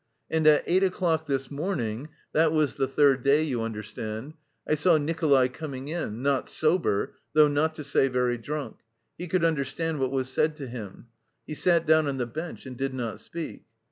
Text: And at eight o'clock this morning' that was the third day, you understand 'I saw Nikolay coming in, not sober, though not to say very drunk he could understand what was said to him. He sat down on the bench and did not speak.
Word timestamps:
And 0.31 0.47
at 0.47 0.63
eight 0.65 0.83
o'clock 0.83 1.27
this 1.27 1.51
morning' 1.51 2.09
that 2.33 2.51
was 2.51 2.75
the 2.75 2.87
third 2.87 3.21
day, 3.21 3.43
you 3.43 3.61
understand 3.61 4.33
'I 4.67 4.73
saw 4.73 4.97
Nikolay 4.97 5.47
coming 5.47 5.89
in, 5.89 6.23
not 6.23 6.49
sober, 6.49 7.13
though 7.33 7.47
not 7.47 7.75
to 7.75 7.83
say 7.83 8.07
very 8.07 8.39
drunk 8.39 8.77
he 9.15 9.27
could 9.27 9.43
understand 9.45 9.99
what 9.99 10.09
was 10.09 10.27
said 10.27 10.55
to 10.57 10.65
him. 10.67 11.09
He 11.45 11.53
sat 11.53 11.85
down 11.85 12.07
on 12.07 12.17
the 12.17 12.25
bench 12.25 12.65
and 12.65 12.75
did 12.75 12.95
not 12.95 13.19
speak. 13.19 13.65